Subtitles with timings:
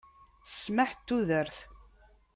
[0.51, 1.57] Ssmaḥ n tudert.